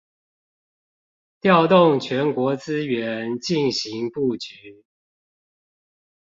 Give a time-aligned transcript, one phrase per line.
[1.43, 4.83] 調動全國資源進行布局